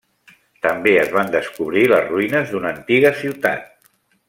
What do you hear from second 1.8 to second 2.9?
les ruïnes d'una